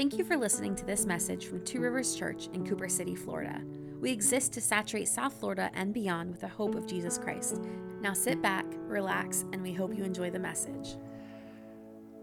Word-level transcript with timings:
Thank 0.00 0.16
you 0.16 0.24
for 0.24 0.38
listening 0.38 0.74
to 0.76 0.86
this 0.86 1.04
message 1.04 1.44
from 1.44 1.62
Two 1.62 1.78
Rivers 1.78 2.14
Church 2.14 2.48
in 2.54 2.66
Cooper 2.66 2.88
City, 2.88 3.14
Florida. 3.14 3.60
We 4.00 4.10
exist 4.10 4.50
to 4.54 4.60
saturate 4.62 5.08
South 5.08 5.34
Florida 5.38 5.70
and 5.74 5.92
beyond 5.92 6.30
with 6.30 6.40
the 6.40 6.48
hope 6.48 6.74
of 6.74 6.86
Jesus 6.86 7.18
Christ. 7.18 7.60
Now 8.00 8.14
sit 8.14 8.40
back, 8.40 8.64
relax, 8.86 9.44
and 9.52 9.60
we 9.60 9.74
hope 9.74 9.94
you 9.94 10.02
enjoy 10.02 10.30
the 10.30 10.38
message. 10.38 10.96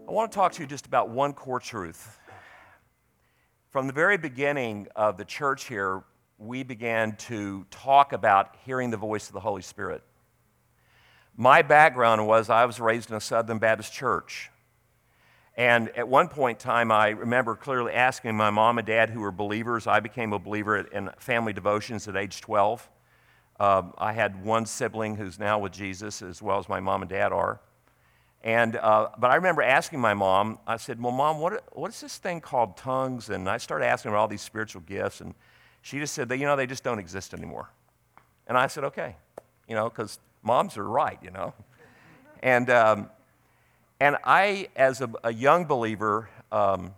I 0.08 0.10
want 0.10 0.32
to 0.32 0.34
talk 0.34 0.50
to 0.54 0.60
you 0.60 0.66
just 0.66 0.86
about 0.86 1.10
one 1.10 1.32
core 1.32 1.60
truth. 1.60 2.18
From 3.70 3.86
the 3.86 3.92
very 3.92 4.18
beginning 4.18 4.88
of 4.96 5.16
the 5.16 5.24
church 5.24 5.66
here, 5.66 6.02
we 6.36 6.64
began 6.64 7.14
to 7.28 7.64
talk 7.70 8.12
about 8.12 8.56
hearing 8.64 8.90
the 8.90 8.96
voice 8.96 9.28
of 9.28 9.34
the 9.34 9.40
Holy 9.40 9.62
Spirit. 9.62 10.02
My 11.36 11.62
background 11.62 12.26
was 12.26 12.50
I 12.50 12.64
was 12.64 12.80
raised 12.80 13.10
in 13.10 13.14
a 13.14 13.20
Southern 13.20 13.58
Baptist 13.58 13.92
church. 13.92 14.50
And 15.58 15.88
at 15.96 16.06
one 16.06 16.28
point 16.28 16.60
in 16.60 16.62
time, 16.62 16.92
I 16.92 17.08
remember 17.08 17.56
clearly 17.56 17.92
asking 17.92 18.36
my 18.36 18.48
mom 18.48 18.78
and 18.78 18.86
dad, 18.86 19.10
who 19.10 19.18
were 19.18 19.32
believers, 19.32 19.88
I 19.88 19.98
became 19.98 20.32
a 20.32 20.38
believer 20.38 20.78
in 20.78 21.10
family 21.18 21.52
devotions 21.52 22.06
at 22.06 22.16
age 22.16 22.40
12. 22.40 22.88
Um, 23.58 23.92
I 23.98 24.12
had 24.12 24.44
one 24.44 24.66
sibling 24.66 25.16
who's 25.16 25.36
now 25.36 25.58
with 25.58 25.72
Jesus, 25.72 26.22
as 26.22 26.40
well 26.40 26.60
as 26.60 26.68
my 26.68 26.78
mom 26.78 27.02
and 27.02 27.10
dad 27.10 27.32
are. 27.32 27.60
And, 28.44 28.76
uh, 28.76 29.08
but 29.18 29.32
I 29.32 29.34
remember 29.34 29.62
asking 29.62 29.98
my 29.98 30.14
mom, 30.14 30.60
I 30.64 30.76
said, 30.76 31.02
Well, 31.02 31.10
mom, 31.10 31.40
what, 31.40 31.64
what 31.76 31.90
is 31.90 32.00
this 32.00 32.18
thing 32.18 32.40
called 32.40 32.76
tongues? 32.76 33.28
And 33.28 33.50
I 33.50 33.56
started 33.56 33.86
asking 33.86 34.12
her 34.12 34.16
all 34.16 34.28
these 34.28 34.42
spiritual 34.42 34.82
gifts. 34.82 35.20
And 35.20 35.34
she 35.82 35.98
just 35.98 36.14
said, 36.14 36.28
that, 36.28 36.38
You 36.38 36.46
know, 36.46 36.54
they 36.54 36.68
just 36.68 36.84
don't 36.84 37.00
exist 37.00 37.34
anymore. 37.34 37.68
And 38.46 38.56
I 38.56 38.68
said, 38.68 38.84
Okay, 38.84 39.16
you 39.66 39.74
know, 39.74 39.88
because 39.88 40.20
moms 40.44 40.76
are 40.76 40.88
right, 40.88 41.18
you 41.20 41.32
know. 41.32 41.52
And, 42.44 42.70
um, 42.70 43.10
and 44.00 44.16
I, 44.24 44.68
as 44.76 45.00
a, 45.00 45.10
a 45.24 45.32
young 45.32 45.64
believer, 45.64 46.28
um, 46.52 46.94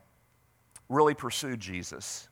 really 0.88 1.14
pursued 1.14 1.60
Jesus. 1.60 2.28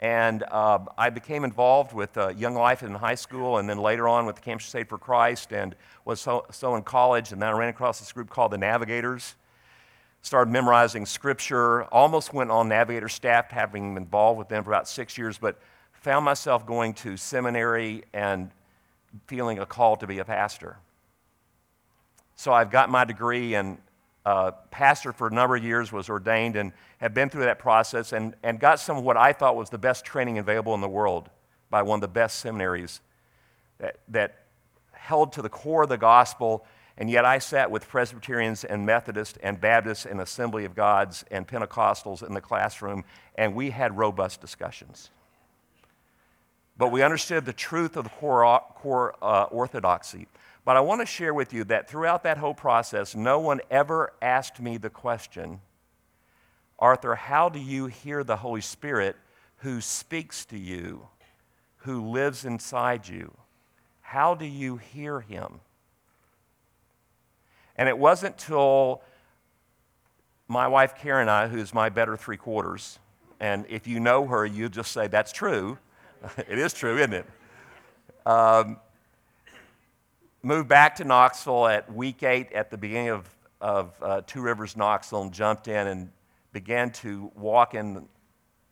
And 0.00 0.44
uh, 0.50 0.78
I 0.96 1.10
became 1.10 1.44
involved 1.44 1.92
with 1.92 2.16
uh, 2.16 2.28
Young 2.28 2.54
Life 2.54 2.82
in 2.82 2.94
high 2.94 3.16
school 3.16 3.58
and 3.58 3.68
then 3.68 3.78
later 3.78 4.06
on 4.08 4.26
with 4.26 4.36
the 4.36 4.42
Campus 4.42 4.66
Crusade 4.66 4.88
for 4.88 4.98
Christ 4.98 5.52
and 5.52 5.74
was 6.04 6.20
so, 6.20 6.46
so 6.50 6.76
in 6.76 6.82
college. 6.82 7.32
And 7.32 7.42
then 7.42 7.48
I 7.48 7.52
ran 7.52 7.68
across 7.68 7.98
this 7.98 8.12
group 8.12 8.30
called 8.30 8.52
the 8.52 8.58
Navigators. 8.58 9.34
Started 10.22 10.50
memorizing 10.50 11.06
scripture, 11.06 11.84
almost 11.84 12.34
went 12.34 12.50
on 12.50 12.68
Navigator 12.68 13.08
staff, 13.08 13.50
having 13.50 13.94
been 13.94 14.02
involved 14.02 14.38
with 14.38 14.48
them 14.48 14.64
for 14.64 14.70
about 14.70 14.88
six 14.88 15.16
years, 15.16 15.38
but 15.38 15.58
found 15.92 16.24
myself 16.24 16.66
going 16.66 16.92
to 16.94 17.16
seminary 17.16 18.04
and 18.12 18.50
feeling 19.26 19.58
a 19.58 19.66
call 19.66 19.96
to 19.96 20.06
be 20.06 20.18
a 20.18 20.24
pastor. 20.24 20.76
So 22.38 22.52
I've 22.52 22.70
got 22.70 22.88
my 22.88 23.04
degree 23.04 23.56
and 23.56 23.78
uh, 24.24 24.52
pastor 24.70 25.12
for 25.12 25.26
a 25.26 25.30
number 25.32 25.56
of 25.56 25.64
years, 25.64 25.90
was 25.90 26.08
ordained 26.08 26.54
and 26.54 26.72
have 26.98 27.12
been 27.12 27.28
through 27.28 27.42
that 27.42 27.58
process 27.58 28.12
and, 28.12 28.32
and 28.44 28.60
got 28.60 28.78
some 28.78 28.96
of 28.96 29.02
what 29.02 29.16
I 29.16 29.32
thought 29.32 29.56
was 29.56 29.70
the 29.70 29.78
best 29.78 30.04
training 30.04 30.38
available 30.38 30.72
in 30.76 30.80
the 30.80 30.88
world 30.88 31.30
by 31.68 31.82
one 31.82 31.96
of 31.96 32.00
the 32.00 32.06
best 32.06 32.38
seminaries 32.38 33.00
that, 33.78 33.98
that 34.06 34.44
held 34.92 35.32
to 35.32 35.42
the 35.42 35.48
core 35.48 35.82
of 35.82 35.88
the 35.88 35.98
gospel. 35.98 36.64
And 36.96 37.10
yet 37.10 37.24
I 37.24 37.40
sat 37.40 37.72
with 37.72 37.88
Presbyterians 37.88 38.62
and 38.62 38.86
Methodists 38.86 39.36
and 39.42 39.60
Baptists 39.60 40.06
and 40.06 40.20
Assembly 40.20 40.64
of 40.64 40.76
Gods 40.76 41.24
and 41.32 41.44
Pentecostals 41.44 42.24
in 42.24 42.34
the 42.34 42.40
classroom, 42.40 43.02
and 43.34 43.52
we 43.52 43.70
had 43.70 43.98
robust 43.98 44.40
discussions. 44.40 45.10
But 46.76 46.92
we 46.92 47.02
understood 47.02 47.46
the 47.46 47.52
truth 47.52 47.96
of 47.96 48.04
the 48.04 48.10
core, 48.10 48.62
core 48.76 49.16
uh, 49.20 49.46
orthodoxy. 49.50 50.28
But 50.68 50.76
I 50.76 50.80
want 50.80 51.00
to 51.00 51.06
share 51.06 51.32
with 51.32 51.54
you 51.54 51.64
that 51.64 51.88
throughout 51.88 52.24
that 52.24 52.36
whole 52.36 52.52
process, 52.52 53.14
no 53.14 53.40
one 53.40 53.62
ever 53.70 54.12
asked 54.20 54.60
me 54.60 54.76
the 54.76 54.90
question, 54.90 55.62
Arthur, 56.78 57.14
how 57.14 57.48
do 57.48 57.58
you 57.58 57.86
hear 57.86 58.22
the 58.22 58.36
Holy 58.36 58.60
Spirit 58.60 59.16
who 59.60 59.80
speaks 59.80 60.44
to 60.44 60.58
you, 60.58 61.08
who 61.76 62.10
lives 62.10 62.44
inside 62.44 63.08
you? 63.08 63.34
How 64.02 64.34
do 64.34 64.44
you 64.44 64.76
hear 64.76 65.20
him? 65.20 65.60
And 67.74 67.88
it 67.88 67.96
wasn't 67.96 68.36
till 68.36 69.00
my 70.48 70.68
wife 70.68 70.96
Karen 70.96 71.22
and 71.22 71.30
I, 71.30 71.48
who's 71.48 71.72
my 71.72 71.88
better 71.88 72.14
three 72.14 72.36
quarters, 72.36 72.98
and 73.40 73.64
if 73.70 73.86
you 73.86 74.00
know 74.00 74.26
her, 74.26 74.44
you 74.44 74.68
just 74.68 74.92
say, 74.92 75.06
That's 75.06 75.32
true. 75.32 75.78
it 76.36 76.58
is 76.58 76.74
true, 76.74 76.98
isn't 76.98 77.14
it? 77.14 77.26
Um, 78.26 78.76
moved 80.42 80.68
back 80.68 80.96
to 80.96 81.04
Knoxville 81.04 81.66
at 81.66 81.92
week 81.92 82.22
eight 82.22 82.52
at 82.52 82.70
the 82.70 82.78
beginning 82.78 83.10
of, 83.10 83.28
of 83.60 83.94
uh, 84.00 84.20
Two 84.26 84.40
Rivers 84.40 84.76
Knoxville 84.76 85.22
and 85.22 85.32
jumped 85.32 85.68
in 85.68 85.86
and 85.86 86.10
began 86.52 86.90
to 86.90 87.32
walk 87.34 87.74
in 87.74 88.08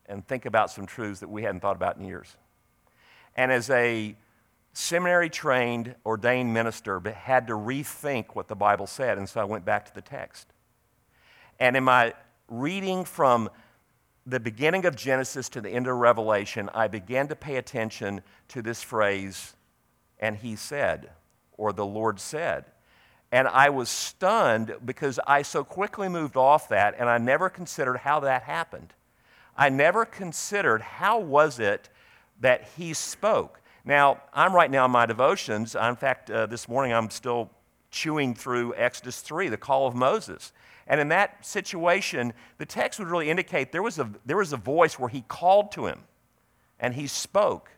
and 0.06 0.26
think 0.26 0.46
about 0.46 0.70
some 0.70 0.86
truths 0.86 1.20
that 1.20 1.28
we 1.28 1.42
hadn't 1.42 1.60
thought 1.60 1.76
about 1.76 1.96
in 1.96 2.04
years. 2.04 2.36
And 3.34 3.50
as 3.50 3.68
a 3.70 4.16
seminary 4.72 5.28
trained, 5.28 5.94
ordained 6.04 6.54
minister, 6.54 7.00
but 7.00 7.14
had 7.14 7.48
to 7.48 7.54
rethink 7.54 8.26
what 8.34 8.46
the 8.46 8.54
Bible 8.54 8.86
said, 8.86 9.18
and 9.18 9.28
so 9.28 9.40
I 9.40 9.44
went 9.44 9.64
back 9.64 9.86
to 9.86 9.94
the 9.94 10.02
text. 10.02 10.52
And 11.58 11.76
in 11.76 11.84
my 11.84 12.14
reading 12.48 13.04
from 13.04 13.50
the 14.24 14.38
beginning 14.38 14.84
of 14.84 14.94
Genesis 14.94 15.48
to 15.50 15.60
the 15.60 15.70
end 15.70 15.88
of 15.88 15.96
Revelation, 15.96 16.70
I 16.74 16.88
began 16.88 17.26
to 17.28 17.36
pay 17.36 17.56
attention 17.56 18.20
to 18.48 18.62
this 18.62 18.82
phrase, 18.82 19.54
and 20.20 20.36
he 20.36 20.54
said 20.56 21.10
or 21.56 21.72
the 21.72 21.86
Lord 21.86 22.20
said. 22.20 22.64
And 23.32 23.48
I 23.48 23.70
was 23.70 23.88
stunned 23.88 24.76
because 24.84 25.18
I 25.26 25.42
so 25.42 25.64
quickly 25.64 26.08
moved 26.08 26.36
off 26.36 26.68
that 26.68 26.94
and 26.98 27.08
I 27.08 27.18
never 27.18 27.50
considered 27.50 27.98
how 27.98 28.20
that 28.20 28.42
happened. 28.42 28.94
I 29.56 29.68
never 29.68 30.04
considered 30.04 30.80
how 30.82 31.18
was 31.18 31.58
it 31.58 31.88
that 32.40 32.68
he 32.76 32.92
spoke. 32.92 33.60
Now, 33.84 34.20
I'm 34.32 34.54
right 34.54 34.70
now 34.70 34.84
in 34.84 34.90
my 34.90 35.06
devotions. 35.06 35.74
In 35.74 35.96
fact, 35.96 36.30
uh, 36.30 36.46
this 36.46 36.68
morning 36.68 36.92
I'm 36.92 37.10
still 37.10 37.50
chewing 37.90 38.34
through 38.34 38.74
Exodus 38.74 39.20
3, 39.20 39.48
the 39.48 39.56
call 39.56 39.86
of 39.86 39.94
Moses. 39.94 40.52
And 40.86 41.00
in 41.00 41.08
that 41.08 41.44
situation, 41.44 42.32
the 42.58 42.66
text 42.66 42.98
would 42.98 43.08
really 43.08 43.30
indicate 43.30 43.72
there 43.72 43.82
was 43.82 43.98
a, 43.98 44.10
there 44.24 44.36
was 44.36 44.52
a 44.52 44.56
voice 44.56 44.98
where 44.98 45.08
he 45.08 45.22
called 45.22 45.72
to 45.72 45.86
him 45.86 46.00
and 46.78 46.94
he 46.94 47.06
spoke. 47.06 47.70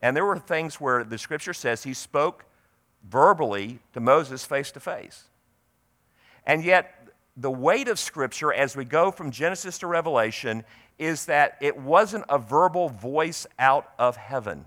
And 0.00 0.16
there 0.16 0.24
were 0.24 0.38
things 0.38 0.80
where 0.80 1.04
the 1.04 1.18
scripture 1.18 1.54
says 1.54 1.82
he 1.82 1.94
spoke 1.94 2.44
verbally 3.08 3.80
to 3.92 4.00
Moses 4.00 4.44
face 4.44 4.70
to 4.72 4.80
face. 4.80 5.24
And 6.44 6.64
yet, 6.64 7.08
the 7.36 7.50
weight 7.50 7.88
of 7.88 7.98
Scripture 7.98 8.52
as 8.52 8.76
we 8.76 8.84
go 8.84 9.10
from 9.10 9.30
Genesis 9.30 9.78
to 9.78 9.86
Revelation 9.86 10.64
is 10.98 11.26
that 11.26 11.58
it 11.60 11.76
wasn't 11.76 12.24
a 12.28 12.38
verbal 12.38 12.88
voice 12.88 13.46
out 13.58 13.92
of 13.98 14.16
heaven. 14.16 14.64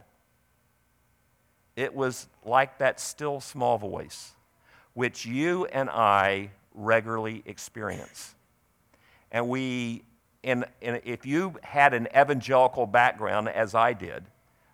It 1.76 1.96
was 1.96 2.28
like 2.46 2.78
that 2.80 3.00
still 3.00 3.40
small 3.40 3.78
voice, 3.78 4.34
which 4.94 5.26
you 5.26 5.66
and 5.66 5.90
I 5.90 6.52
regularly 6.74 7.42
experience. 7.46 8.36
And 9.32 9.48
we, 9.48 10.04
in, 10.44 10.66
if 10.82 11.26
you 11.26 11.56
had 11.64 11.94
an 11.94 12.08
evangelical 12.16 12.86
background, 12.86 13.50
as 13.50 13.74
I 13.74 13.94
did, 13.94 14.26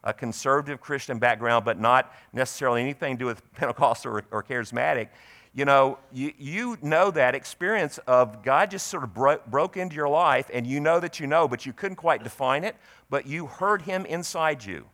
a 0.06 0.14
conservative 0.14 0.80
Christian 0.80 1.20
background, 1.20 1.66
but 1.66 1.80
not 1.80 2.14
necessarily 2.32 2.82
anything 2.82 3.18
to 3.18 3.20
do 3.20 3.26
with 3.26 3.54
Pentecostal 3.56 4.14
or, 4.14 4.24
or 4.32 4.44
charismatic, 4.44 5.10
you 5.56 5.64
know, 5.64 5.98
you, 6.12 6.34
you 6.38 6.78
know 6.82 7.10
that 7.12 7.34
experience 7.34 7.98
of 8.00 8.44
God 8.44 8.72
just 8.72 8.88
sort 8.88 9.04
of 9.04 9.14
bro- 9.14 9.40
broke 9.48 9.78
into 9.78 9.96
your 9.96 10.10
life, 10.10 10.50
and 10.54 10.68
you 10.68 10.82
know 10.82 11.00
that 11.00 11.20
you 11.20 11.28
know, 11.28 11.48
but 11.48 11.66
you 11.66 11.72
couldn't 11.72 11.96
quite 11.96 12.24
define 12.24 12.66
it, 12.66 12.76
but 13.10 13.26
you 13.26 13.48
heard 13.48 13.82
Him 13.84 14.06
inside 14.06 14.64
you. 14.66 14.86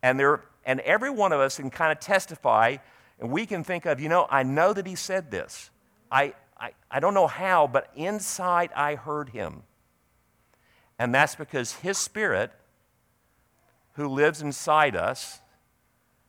And, 0.00 0.20
there, 0.20 0.44
and 0.64 0.78
every 0.80 1.10
one 1.10 1.32
of 1.32 1.40
us 1.40 1.56
can 1.56 1.68
kind 1.68 1.90
of 1.90 1.98
testify, 1.98 2.76
and 3.18 3.30
we 3.30 3.44
can 3.44 3.64
think 3.64 3.84
of, 3.84 3.98
you 3.98 4.08
know, 4.08 4.28
I 4.30 4.44
know 4.44 4.72
that 4.72 4.86
He 4.86 4.94
said 4.94 5.32
this. 5.32 5.70
I, 6.12 6.34
I, 6.58 6.70
I 6.88 7.00
don't 7.00 7.14
know 7.14 7.26
how, 7.26 7.66
but 7.66 7.90
inside 7.96 8.70
I 8.76 8.94
heard 8.94 9.30
Him. 9.30 9.64
And 10.96 11.12
that's 11.12 11.34
because 11.34 11.72
His 11.72 11.98
Spirit 11.98 12.52
who 13.94 14.08
lives 14.08 14.42
inside 14.42 14.96
us, 14.96 15.40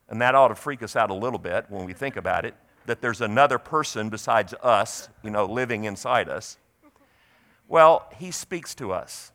and 0.09 0.21
that 0.21 0.35
ought 0.35 0.49
to 0.49 0.55
freak 0.55 0.83
us 0.83 0.95
out 0.95 1.09
a 1.09 1.13
little 1.13 1.39
bit 1.39 1.65
when 1.69 1.85
we 1.85 1.93
think 1.93 2.15
about 2.15 2.45
it, 2.45 2.55
that 2.85 3.01
there's 3.01 3.21
another 3.21 3.57
person 3.57 4.09
besides 4.09 4.53
us, 4.61 5.09
you 5.23 5.29
know, 5.29 5.45
living 5.45 5.85
inside 5.85 6.27
us. 6.27 6.57
Well, 7.67 8.07
he 8.17 8.31
speaks 8.31 8.75
to 8.75 8.91
us. 8.91 9.31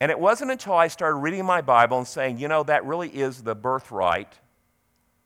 And 0.00 0.10
it 0.10 0.18
wasn't 0.18 0.50
until 0.50 0.74
I 0.74 0.88
started 0.88 1.18
reading 1.18 1.46
my 1.46 1.60
Bible 1.60 1.98
and 1.98 2.06
saying, 2.06 2.38
you 2.38 2.48
know, 2.48 2.64
that 2.64 2.84
really 2.84 3.08
is 3.08 3.42
the 3.42 3.54
birthright 3.54 4.32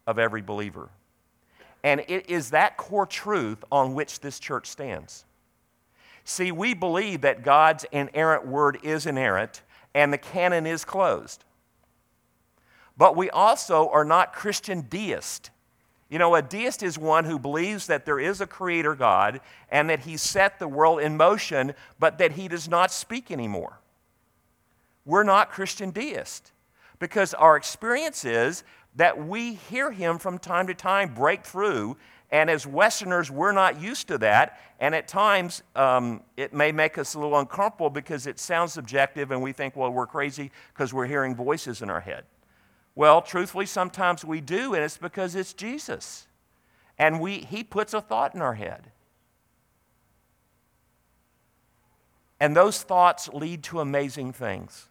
of 0.06 0.18
every 0.18 0.42
believer. 0.42 0.90
And 1.82 2.04
it 2.08 2.28
is 2.28 2.50
that 2.50 2.76
core 2.76 3.06
truth 3.06 3.64
on 3.72 3.94
which 3.94 4.20
this 4.20 4.38
church 4.38 4.66
stands. 4.66 5.24
See, 6.24 6.52
we 6.52 6.74
believe 6.74 7.22
that 7.22 7.42
God's 7.42 7.86
inerrant 7.90 8.46
word 8.46 8.78
is 8.82 9.06
inerrant, 9.06 9.62
and 9.96 10.12
the 10.12 10.18
canon 10.18 10.66
is 10.66 10.84
closed. 10.84 11.42
But 12.96 13.16
we 13.16 13.30
also 13.30 13.88
are 13.88 14.04
not 14.04 14.32
Christian 14.32 14.82
deists 14.82 15.50
You 16.08 16.20
know, 16.20 16.36
a 16.36 16.42
deist 16.42 16.82
is 16.82 16.98
one 16.98 17.24
who 17.24 17.38
believes 17.38 17.88
that 17.88 18.04
there 18.04 18.20
is 18.20 18.40
a 18.40 18.46
creator 18.46 18.94
God 18.94 19.40
and 19.70 19.90
that 19.90 20.00
he 20.00 20.16
set 20.16 20.58
the 20.58 20.68
world 20.68 21.00
in 21.00 21.16
motion, 21.16 21.74
but 21.98 22.18
that 22.18 22.32
he 22.32 22.46
does 22.46 22.68
not 22.68 22.92
speak 22.92 23.30
anymore. 23.30 23.80
We're 25.04 25.24
not 25.24 25.50
Christian 25.50 25.90
deists 25.90 26.52
because 26.98 27.34
our 27.34 27.56
experience 27.56 28.24
is 28.24 28.62
that 28.94 29.26
we 29.26 29.54
hear 29.54 29.90
him 29.90 30.18
from 30.18 30.38
time 30.38 30.68
to 30.68 30.74
time 30.74 31.12
break 31.12 31.44
through. 31.44 31.96
And 32.30 32.50
as 32.50 32.66
Westerners, 32.66 33.30
we're 33.30 33.52
not 33.52 33.80
used 33.80 34.08
to 34.08 34.18
that. 34.18 34.60
And 34.80 34.94
at 34.94 35.08
times, 35.08 35.62
um, 35.74 36.22
it 36.36 36.52
may 36.52 36.72
make 36.72 36.98
us 36.98 37.14
a 37.14 37.18
little 37.18 37.38
uncomfortable 37.38 37.88
because 37.88 38.26
it 38.26 38.38
sounds 38.38 38.72
subjective 38.72 39.30
and 39.30 39.40
we 39.40 39.52
think, 39.52 39.76
well, 39.76 39.90
we're 39.90 40.06
crazy 40.06 40.50
because 40.72 40.92
we're 40.92 41.06
hearing 41.06 41.34
voices 41.34 41.82
in 41.82 41.90
our 41.90 42.00
head. 42.00 42.24
Well, 42.94 43.22
truthfully, 43.22 43.66
sometimes 43.66 44.24
we 44.24 44.40
do, 44.40 44.74
and 44.74 44.82
it's 44.82 44.96
because 44.96 45.34
it's 45.34 45.52
Jesus. 45.52 46.26
And 46.98 47.20
we, 47.20 47.38
he 47.38 47.62
puts 47.62 47.92
a 47.94 48.00
thought 48.00 48.34
in 48.34 48.40
our 48.40 48.54
head. 48.54 48.90
And 52.40 52.56
those 52.56 52.82
thoughts 52.82 53.28
lead 53.28 53.62
to 53.64 53.80
amazing 53.80 54.32
things. 54.32 54.88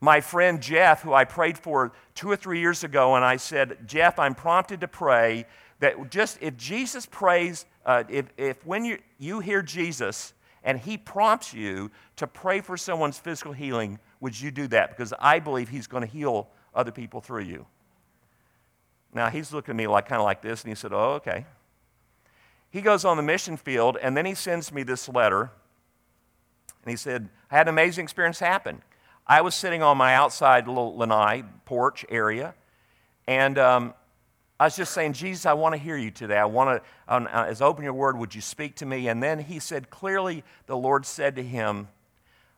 My 0.00 0.20
friend 0.20 0.62
Jeff, 0.62 1.02
who 1.02 1.12
I 1.12 1.24
prayed 1.24 1.58
for 1.58 1.92
two 2.14 2.30
or 2.30 2.36
three 2.36 2.60
years 2.60 2.84
ago, 2.84 3.16
and 3.16 3.24
I 3.24 3.36
said, 3.36 3.86
Jeff, 3.86 4.18
I'm 4.18 4.34
prompted 4.34 4.80
to 4.80 4.88
pray 4.88 5.46
that 5.80 6.10
just 6.10 6.38
if 6.40 6.56
Jesus 6.56 7.06
prays, 7.06 7.66
uh, 7.84 8.04
if, 8.08 8.26
if 8.36 8.64
when 8.64 8.84
you, 8.84 8.98
you 9.18 9.40
hear 9.40 9.62
Jesus 9.62 10.32
and 10.62 10.78
he 10.78 10.96
prompts 10.96 11.52
you 11.52 11.90
to 12.16 12.26
pray 12.26 12.60
for 12.60 12.76
someone's 12.76 13.18
physical 13.18 13.52
healing, 13.52 13.98
would 14.20 14.38
you 14.38 14.50
do 14.50 14.66
that? 14.68 14.90
Because 14.90 15.12
I 15.18 15.38
believe 15.38 15.68
he's 15.68 15.86
going 15.86 16.02
to 16.02 16.10
heal 16.10 16.48
other 16.74 16.92
people 16.92 17.20
through 17.20 17.44
you. 17.44 17.66
Now 19.12 19.28
he's 19.28 19.52
looking 19.52 19.72
at 19.72 19.76
me 19.76 19.86
like 19.86 20.06
kind 20.06 20.20
of 20.20 20.24
like 20.24 20.40
this, 20.40 20.62
and 20.62 20.68
he 20.68 20.74
said, 20.74 20.92
Oh, 20.92 21.14
okay. 21.14 21.46
He 22.70 22.80
goes 22.80 23.04
on 23.04 23.16
the 23.16 23.22
mission 23.22 23.56
field, 23.56 23.98
and 24.00 24.16
then 24.16 24.24
he 24.24 24.34
sends 24.34 24.72
me 24.72 24.84
this 24.84 25.08
letter. 25.08 25.50
And 26.84 26.90
he 26.90 26.96
said, 26.96 27.28
I 27.50 27.56
had 27.56 27.66
an 27.66 27.74
amazing 27.74 28.04
experience 28.04 28.38
happen. 28.38 28.80
I 29.30 29.42
was 29.42 29.54
sitting 29.54 29.80
on 29.80 29.96
my 29.96 30.16
outside 30.16 30.66
little 30.66 30.96
lanai 30.96 31.44
porch 31.64 32.04
area, 32.08 32.52
and 33.28 33.58
um, 33.58 33.94
I 34.58 34.64
was 34.64 34.74
just 34.74 34.92
saying, 34.92 35.12
Jesus, 35.12 35.46
I 35.46 35.52
want 35.52 35.72
to 35.72 35.80
hear 35.80 35.96
you 35.96 36.10
today. 36.10 36.36
I 36.36 36.46
want 36.46 36.82
to, 36.82 37.14
um, 37.14 37.28
uh, 37.32 37.44
as 37.44 37.62
open 37.62 37.84
your 37.84 37.92
word, 37.92 38.18
would 38.18 38.34
you 38.34 38.40
speak 38.40 38.74
to 38.76 38.86
me? 38.86 39.06
And 39.06 39.22
then 39.22 39.38
he 39.38 39.60
said, 39.60 39.88
clearly, 39.88 40.42
the 40.66 40.76
Lord 40.76 41.06
said 41.06 41.36
to 41.36 41.44
him, 41.44 41.86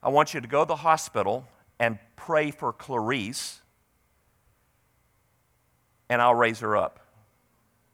I 0.03 0.09
want 0.09 0.33
you 0.33 0.41
to 0.41 0.49
go 0.49 0.65
to 0.65 0.69
the 0.69 0.77
hospital 0.77 1.47
and 1.79 1.99
pray 2.17 2.51
for 2.51 2.73
Clarice, 2.73 3.61
and 6.09 6.23
I'll 6.23 6.35
raise 6.35 6.61
her 6.61 6.75
up. 6.75 7.01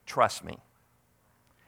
Trust 0.07 0.45
me. 0.45 0.57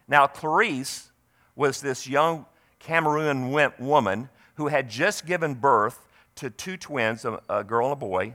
Now, 0.06 0.28
Clarice 0.28 1.10
was 1.56 1.80
this 1.80 2.06
young 2.06 2.46
Cameroon 2.78 3.50
woman 3.80 4.28
who 4.54 4.68
had 4.68 4.88
just 4.88 5.26
given 5.26 5.54
birth 5.54 6.06
to 6.40 6.50
two 6.50 6.76
twins, 6.76 7.24
a, 7.24 7.40
a 7.48 7.64
girl 7.64 7.86
and 7.86 7.92
a 7.92 7.96
boy, 7.96 8.34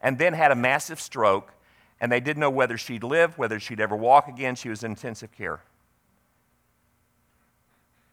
and 0.00 0.18
then 0.18 0.34
had 0.34 0.50
a 0.50 0.54
massive 0.54 1.00
stroke, 1.00 1.52
and 2.00 2.10
they 2.10 2.20
didn't 2.20 2.40
know 2.40 2.50
whether 2.50 2.76
she'd 2.76 3.04
live, 3.04 3.38
whether 3.38 3.60
she'd 3.60 3.80
ever 3.80 3.96
walk 3.96 4.28
again. 4.28 4.54
She 4.54 4.68
was 4.68 4.82
in 4.82 4.92
intensive 4.92 5.32
care. 5.32 5.60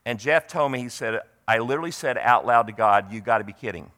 And 0.05 0.19
Jeff 0.19 0.47
told 0.47 0.71
me, 0.71 0.79
he 0.79 0.89
said, 0.89 1.21
I 1.47 1.59
literally 1.59 1.91
said 1.91 2.17
out 2.17 2.45
loud 2.45 2.67
to 2.67 2.73
God, 2.73 3.11
You 3.11 3.21
got 3.21 3.39
to 3.39 3.43
be 3.43 3.53
kidding. 3.53 3.91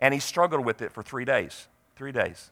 And 0.00 0.14
he 0.14 0.20
struggled 0.20 0.64
with 0.64 0.80
it 0.82 0.92
for 0.92 1.02
three 1.02 1.24
days. 1.24 1.66
Three 1.96 2.12
days. 2.12 2.50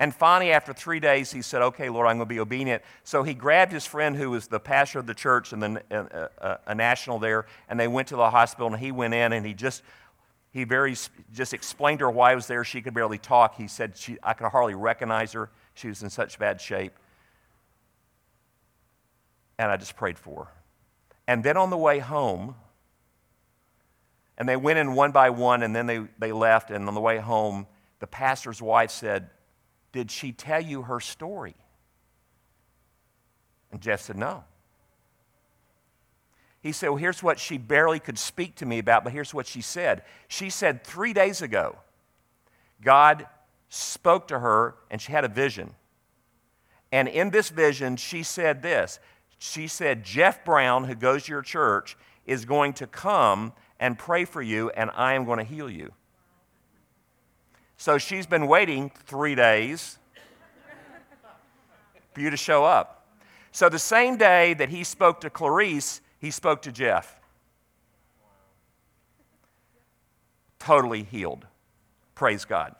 And 0.00 0.14
finally, 0.14 0.50
after 0.50 0.72
three 0.72 0.98
days, 0.98 1.30
he 1.30 1.42
said, 1.42 1.60
Okay, 1.60 1.90
Lord, 1.90 2.06
I'm 2.06 2.16
going 2.16 2.26
to 2.26 2.34
be 2.34 2.40
obedient. 2.40 2.82
So 3.04 3.22
he 3.22 3.34
grabbed 3.34 3.70
his 3.70 3.84
friend 3.84 4.16
who 4.16 4.30
was 4.30 4.46
the 4.46 4.58
pastor 4.58 4.98
of 4.98 5.06
the 5.06 5.12
church 5.12 5.52
and 5.52 5.62
uh, 5.90 5.94
uh, 6.40 6.56
a 6.66 6.74
national 6.74 7.18
there, 7.18 7.44
and 7.68 7.78
they 7.78 7.86
went 7.86 8.08
to 8.08 8.16
the 8.16 8.30
hospital, 8.30 8.68
and 8.68 8.78
he 8.78 8.92
went 8.92 9.14
in 9.14 9.32
and 9.32 9.46
he 9.46 9.54
just. 9.54 9.82
He 10.52 10.64
very 10.64 10.96
just 11.32 11.54
explained 11.54 12.00
to 12.00 12.06
her 12.06 12.10
why 12.10 12.32
I 12.32 12.34
was 12.34 12.48
there. 12.48 12.64
She 12.64 12.82
could 12.82 12.92
barely 12.92 13.18
talk. 13.18 13.54
He 13.54 13.68
said 13.68 13.96
she, 13.96 14.18
I 14.20 14.32
could 14.32 14.48
hardly 14.48 14.74
recognize 14.74 15.32
her. 15.34 15.48
She 15.74 15.86
was 15.86 16.02
in 16.02 16.10
such 16.10 16.40
bad 16.40 16.60
shape. 16.60 16.92
And 19.60 19.70
I 19.70 19.76
just 19.76 19.94
prayed 19.94 20.18
for 20.18 20.46
her. 20.46 20.50
And 21.28 21.44
then 21.44 21.56
on 21.56 21.70
the 21.70 21.76
way 21.76 22.00
home, 22.00 22.56
and 24.36 24.48
they 24.48 24.56
went 24.56 24.80
in 24.80 24.94
one 24.94 25.12
by 25.12 25.30
one, 25.30 25.62
and 25.62 25.76
then 25.76 25.86
they, 25.86 26.00
they 26.18 26.32
left. 26.32 26.72
And 26.72 26.88
on 26.88 26.94
the 26.94 27.00
way 27.00 27.18
home, 27.18 27.68
the 28.00 28.08
pastor's 28.08 28.60
wife 28.60 28.90
said, 28.90 29.30
did 29.92 30.10
she 30.10 30.32
tell 30.32 30.60
you 30.60 30.82
her 30.82 31.00
story? 31.00 31.56
And 33.72 33.80
Jeff 33.80 34.00
said, 34.00 34.16
No. 34.16 34.44
He 36.62 36.72
said, 36.72 36.88
Well, 36.88 36.98
here's 36.98 37.22
what 37.22 37.38
she 37.38 37.58
barely 37.58 38.00
could 38.00 38.18
speak 38.18 38.56
to 38.56 38.66
me 38.66 38.78
about, 38.78 39.04
but 39.04 39.12
here's 39.12 39.32
what 39.32 39.46
she 39.46 39.62
said. 39.62 40.02
She 40.28 40.50
said, 40.50 40.84
Three 40.84 41.12
days 41.12 41.42
ago, 41.42 41.76
God 42.82 43.26
spoke 43.68 44.28
to 44.28 44.38
her 44.38 44.74
and 44.90 45.00
she 45.00 45.12
had 45.12 45.24
a 45.24 45.28
vision. 45.28 45.74
And 46.92 47.08
in 47.08 47.30
this 47.30 47.50
vision, 47.50 47.96
she 47.96 48.22
said 48.22 48.62
this 48.62 48.98
She 49.38 49.66
said, 49.68 50.04
Jeff 50.04 50.44
Brown, 50.44 50.84
who 50.84 50.94
goes 50.94 51.24
to 51.24 51.32
your 51.32 51.42
church, 51.42 51.96
is 52.26 52.44
going 52.44 52.74
to 52.74 52.86
come 52.86 53.52
and 53.78 53.98
pray 53.98 54.24
for 54.24 54.42
you, 54.42 54.70
and 54.70 54.90
I 54.94 55.14
am 55.14 55.24
going 55.24 55.38
to 55.38 55.44
heal 55.44 55.70
you. 55.70 55.92
So 57.80 57.96
she's 57.96 58.26
been 58.26 58.46
waiting 58.46 58.90
three 59.06 59.34
days 59.34 59.96
for 62.12 62.20
you 62.20 62.28
to 62.28 62.36
show 62.36 62.62
up. 62.62 63.06
So 63.52 63.70
the 63.70 63.78
same 63.78 64.18
day 64.18 64.52
that 64.52 64.68
he 64.68 64.84
spoke 64.84 65.22
to 65.22 65.30
Clarice, 65.30 66.02
he 66.18 66.30
spoke 66.30 66.60
to 66.60 66.72
Jeff. 66.72 67.18
Totally 70.58 71.04
healed. 71.04 71.46
Praise 72.14 72.44
God. 72.44 72.74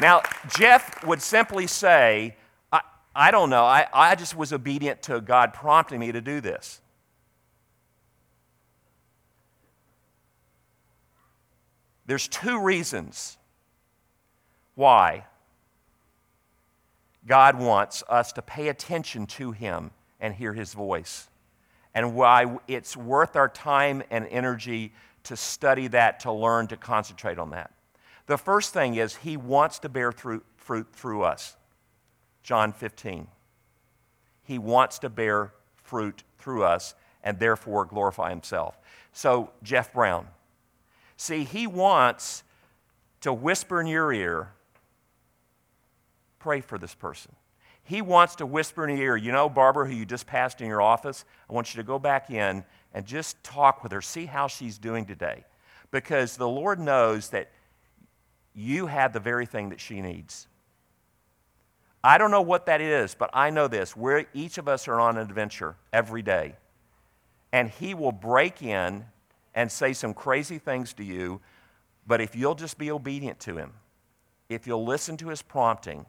Now, 0.00 0.22
Jeff 0.56 1.04
would 1.04 1.20
simply 1.20 1.66
say, 1.66 2.36
I, 2.72 2.82
I 3.12 3.32
don't 3.32 3.50
know, 3.50 3.64
I, 3.64 3.88
I 3.92 4.14
just 4.14 4.36
was 4.36 4.52
obedient 4.52 5.02
to 5.02 5.20
God 5.20 5.52
prompting 5.52 5.98
me 5.98 6.12
to 6.12 6.20
do 6.20 6.40
this. 6.40 6.80
There's 12.12 12.28
two 12.28 12.60
reasons 12.60 13.38
why 14.74 15.24
God 17.26 17.58
wants 17.58 18.04
us 18.06 18.34
to 18.34 18.42
pay 18.42 18.68
attention 18.68 19.24
to 19.28 19.52
Him 19.52 19.92
and 20.20 20.34
hear 20.34 20.52
His 20.52 20.74
voice, 20.74 21.30
and 21.94 22.14
why 22.14 22.58
it's 22.68 22.98
worth 22.98 23.34
our 23.34 23.48
time 23.48 24.02
and 24.10 24.26
energy 24.26 24.92
to 25.22 25.38
study 25.38 25.88
that, 25.88 26.20
to 26.20 26.32
learn, 26.32 26.66
to 26.66 26.76
concentrate 26.76 27.38
on 27.38 27.48
that. 27.52 27.70
The 28.26 28.36
first 28.36 28.74
thing 28.74 28.96
is 28.96 29.16
He 29.16 29.38
wants 29.38 29.78
to 29.78 29.88
bear 29.88 30.12
fruit, 30.12 30.44
fruit 30.58 30.88
through 30.92 31.22
us. 31.22 31.56
John 32.42 32.74
15. 32.74 33.26
He 34.42 34.58
wants 34.58 34.98
to 34.98 35.08
bear 35.08 35.54
fruit 35.76 36.24
through 36.36 36.64
us 36.64 36.94
and 37.24 37.38
therefore 37.38 37.86
glorify 37.86 38.28
Himself. 38.28 38.78
So, 39.14 39.52
Jeff 39.62 39.94
Brown. 39.94 40.26
See, 41.22 41.44
he 41.44 41.68
wants 41.68 42.42
to 43.20 43.32
whisper 43.32 43.80
in 43.80 43.86
your 43.86 44.12
ear, 44.12 44.48
pray 46.40 46.60
for 46.60 46.78
this 46.78 46.96
person. 46.96 47.30
He 47.84 48.02
wants 48.02 48.34
to 48.36 48.44
whisper 48.44 48.88
in 48.88 48.96
your 48.96 49.06
ear, 49.06 49.16
you 49.16 49.30
know, 49.30 49.48
Barbara, 49.48 49.86
who 49.86 49.94
you 49.94 50.04
just 50.04 50.26
passed 50.26 50.60
in 50.60 50.66
your 50.66 50.82
office, 50.82 51.24
I 51.48 51.52
want 51.52 51.72
you 51.72 51.80
to 51.80 51.86
go 51.86 52.00
back 52.00 52.28
in 52.32 52.64
and 52.92 53.06
just 53.06 53.40
talk 53.44 53.84
with 53.84 53.92
her, 53.92 54.02
see 54.02 54.26
how 54.26 54.48
she's 54.48 54.78
doing 54.78 55.04
today. 55.04 55.44
Because 55.92 56.36
the 56.36 56.48
Lord 56.48 56.80
knows 56.80 57.28
that 57.28 57.52
you 58.52 58.88
have 58.88 59.12
the 59.12 59.20
very 59.20 59.46
thing 59.46 59.68
that 59.68 59.78
she 59.78 60.00
needs. 60.00 60.48
I 62.02 62.18
don't 62.18 62.32
know 62.32 62.42
what 62.42 62.66
that 62.66 62.80
is, 62.80 63.14
but 63.14 63.30
I 63.32 63.50
know 63.50 63.68
this. 63.68 63.96
We're, 63.96 64.26
each 64.34 64.58
of 64.58 64.66
us 64.66 64.88
are 64.88 64.98
on 64.98 65.18
an 65.18 65.22
adventure 65.22 65.76
every 65.92 66.22
day. 66.22 66.56
And 67.52 67.70
He 67.70 67.94
will 67.94 68.10
break 68.10 68.60
in 68.60 69.04
and 69.54 69.70
say 69.70 69.92
some 69.92 70.14
crazy 70.14 70.58
things 70.58 70.92
to 70.94 71.04
you, 71.04 71.40
but 72.06 72.20
if 72.20 72.34
you'll 72.34 72.54
just 72.54 72.78
be 72.78 72.90
obedient 72.90 73.38
to 73.40 73.56
him, 73.56 73.72
if 74.48 74.66
you'll 74.66 74.84
listen 74.84 75.16
to 75.18 75.28
his 75.28 75.42
prompting, 75.42 76.06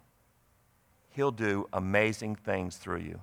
he'll 1.09 1.31
do 1.31 1.67
amazing 1.73 2.35
things 2.35 2.77
through 2.77 2.99
you. 2.99 3.19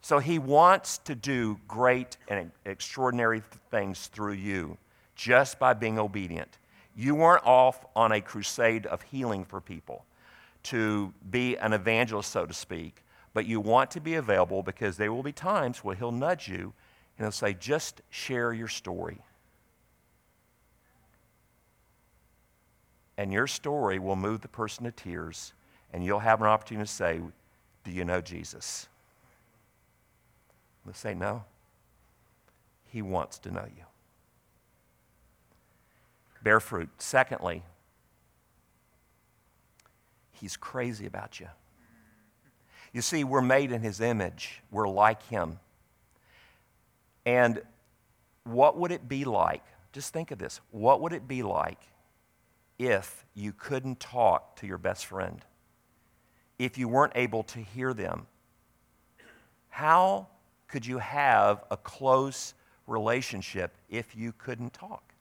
So 0.00 0.18
he 0.18 0.38
wants 0.38 0.98
to 0.98 1.14
do 1.14 1.58
great 1.68 2.16
and 2.28 2.50
extraordinary 2.64 3.42
things 3.70 4.08
through 4.08 4.32
you 4.32 4.76
just 5.14 5.58
by 5.58 5.74
being 5.74 5.98
obedient. 5.98 6.58
You 6.96 7.14
weren't 7.14 7.46
off 7.46 7.84
on 7.94 8.12
a 8.12 8.20
crusade 8.20 8.86
of 8.86 9.02
healing 9.02 9.44
for 9.44 9.60
people 9.60 10.04
to 10.64 11.12
be 11.30 11.56
an 11.56 11.72
evangelist, 11.72 12.30
so 12.30 12.46
to 12.46 12.54
speak, 12.54 13.04
but 13.34 13.46
you 13.46 13.60
want 13.60 13.90
to 13.92 14.00
be 14.00 14.14
available 14.14 14.62
because 14.62 14.96
there 14.96 15.12
will 15.12 15.22
be 15.22 15.32
times 15.32 15.78
where 15.78 15.96
he'll 15.96 16.12
nudge 16.12 16.48
you 16.48 16.72
and 17.18 17.24
he'll 17.24 17.32
say, 17.32 17.54
just 17.54 18.00
share 18.10 18.52
your 18.52 18.68
story. 18.68 19.18
And 23.16 23.32
your 23.32 23.46
story 23.46 23.98
will 23.98 24.16
move 24.16 24.40
the 24.40 24.48
person 24.48 24.84
to 24.84 24.90
tears, 24.90 25.52
and 25.92 26.04
you'll 26.04 26.18
have 26.18 26.40
an 26.40 26.46
opportunity 26.46 26.86
to 26.86 26.92
say, 26.92 27.20
Do 27.84 27.90
you 27.90 28.04
know 28.04 28.20
Jesus? 28.20 28.88
They'll 30.84 30.94
say, 30.94 31.14
No. 31.14 31.44
He 32.86 33.00
wants 33.00 33.38
to 33.40 33.50
know 33.50 33.64
you. 33.64 33.84
Bear 36.42 36.60
fruit. 36.60 36.88
Secondly, 36.98 37.62
He's 40.32 40.56
crazy 40.56 41.06
about 41.06 41.38
you. 41.38 41.48
You 42.92 43.00
see, 43.00 43.24
we're 43.24 43.40
made 43.40 43.72
in 43.72 43.82
His 43.82 44.00
image, 44.00 44.62
we're 44.70 44.88
like 44.88 45.22
Him. 45.24 45.58
And 47.24 47.62
what 48.44 48.76
would 48.78 48.92
it 48.92 49.08
be 49.08 49.24
like? 49.24 49.64
Just 49.92 50.12
think 50.12 50.30
of 50.30 50.38
this. 50.38 50.60
What 50.70 51.00
would 51.00 51.12
it 51.12 51.28
be 51.28 51.42
like 51.42 51.80
if 52.78 53.24
you 53.34 53.52
couldn't 53.52 54.00
talk 54.00 54.56
to 54.56 54.66
your 54.66 54.78
best 54.78 55.06
friend? 55.06 55.44
If 56.58 56.78
you 56.78 56.88
weren't 56.88 57.12
able 57.14 57.42
to 57.44 57.58
hear 57.58 57.94
them? 57.94 58.26
How 59.68 60.28
could 60.68 60.84
you 60.86 60.98
have 60.98 61.64
a 61.70 61.76
close 61.76 62.54
relationship 62.86 63.74
if 63.88 64.16
you 64.16 64.32
couldn't 64.38 64.72
talk? 64.72 65.12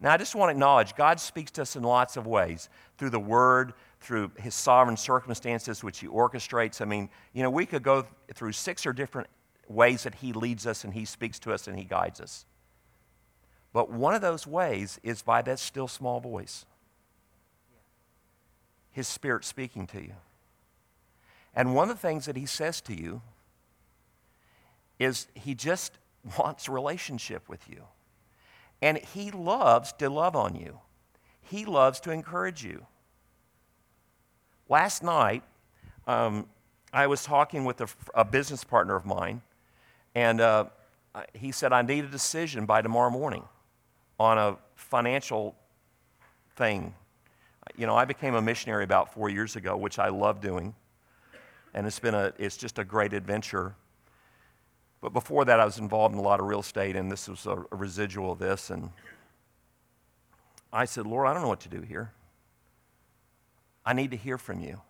Now, 0.00 0.12
I 0.12 0.16
just 0.16 0.34
want 0.34 0.48
to 0.48 0.52
acknowledge 0.52 0.96
God 0.96 1.20
speaks 1.20 1.52
to 1.52 1.62
us 1.62 1.76
in 1.76 1.84
lots 1.84 2.16
of 2.16 2.26
ways 2.26 2.68
through 2.98 3.10
the 3.10 3.20
Word, 3.20 3.72
through 4.02 4.32
His 4.38 4.54
sovereign 4.54 4.96
circumstances, 4.96 5.82
which 5.82 6.00
He 6.00 6.06
orchestrates. 6.06 6.80
I 6.80 6.84
mean, 6.84 7.08
you 7.32 7.42
know, 7.42 7.50
we 7.50 7.66
could 7.66 7.82
go 7.82 8.06
through 8.34 8.52
six 8.52 8.84
or 8.84 8.92
different 8.92 9.28
ways 9.68 10.02
that 10.02 10.16
He 10.16 10.32
leads 10.32 10.66
us 10.66 10.84
and 10.84 10.92
He 10.92 11.04
speaks 11.04 11.38
to 11.40 11.52
us 11.52 11.68
and 11.68 11.78
He 11.78 11.84
guides 11.84 12.20
us. 12.20 12.44
But 13.72 13.90
one 13.90 14.14
of 14.14 14.20
those 14.20 14.46
ways 14.46 15.00
is 15.02 15.22
by 15.22 15.42
that 15.42 15.58
still 15.58 15.88
small 15.88 16.20
voice 16.20 16.66
His 18.90 19.08
Spirit 19.08 19.44
speaking 19.44 19.86
to 19.88 20.02
you. 20.02 20.14
And 21.54 21.74
one 21.74 21.90
of 21.90 21.96
the 21.96 22.00
things 22.00 22.26
that 22.26 22.36
He 22.36 22.46
says 22.46 22.80
to 22.82 22.94
you 22.94 23.22
is 24.98 25.28
He 25.34 25.54
just 25.54 25.98
wants 26.38 26.68
relationship 26.68 27.48
with 27.48 27.68
you. 27.68 27.84
And 28.80 28.98
He 28.98 29.30
loves 29.30 29.92
to 29.94 30.10
love 30.10 30.36
on 30.36 30.56
you, 30.56 30.80
He 31.40 31.64
loves 31.64 32.00
to 32.00 32.10
encourage 32.10 32.64
you. 32.64 32.86
Last 34.72 35.02
night, 35.02 35.42
um, 36.06 36.46
I 36.94 37.06
was 37.06 37.24
talking 37.24 37.66
with 37.66 37.82
a, 37.82 37.88
a, 38.14 38.24
business 38.24 38.64
partner 38.64 38.96
of 38.96 39.04
mine, 39.04 39.42
and 40.14 40.40
uh, 40.40 40.64
he 41.34 41.52
said, 41.52 41.74
I 41.74 41.82
need 41.82 42.04
a 42.04 42.08
decision 42.08 42.64
by 42.64 42.80
tomorrow 42.80 43.10
morning 43.10 43.44
on 44.18 44.38
a 44.38 44.56
financial 44.74 45.54
thing. 46.56 46.94
You 47.76 47.86
know, 47.86 47.94
I 47.94 48.06
became 48.06 48.34
a 48.34 48.40
missionary 48.40 48.82
about 48.82 49.12
four 49.12 49.28
years 49.28 49.56
ago, 49.56 49.76
which 49.76 49.98
I 49.98 50.08
love 50.08 50.40
doing, 50.40 50.74
and 51.74 51.86
it's 51.86 51.98
been 51.98 52.14
a, 52.14 52.32
it's 52.38 52.56
just 52.56 52.78
a 52.78 52.84
great 52.84 53.12
adventure. 53.12 53.74
But 55.02 55.12
before 55.12 55.44
that, 55.44 55.60
I 55.60 55.66
was 55.66 55.76
involved 55.76 56.14
in 56.14 56.18
a 56.18 56.24
lot 56.24 56.40
of 56.40 56.46
real 56.46 56.60
estate, 56.60 56.96
and 56.96 57.12
this 57.12 57.28
was 57.28 57.44
a, 57.44 57.62
a 57.70 57.76
residual 57.76 58.32
of 58.32 58.38
this. 58.38 58.70
And 58.70 58.88
I 60.72 60.86
said, 60.86 61.06
Lord, 61.06 61.28
I 61.28 61.34
don't 61.34 61.42
know 61.42 61.48
what 61.48 61.60
to 61.60 61.68
do 61.68 61.82
here. 61.82 62.14
I 63.84 63.92
need 63.92 64.10
to 64.12 64.16
hear 64.16 64.38
from 64.38 64.60
you. 64.60 64.80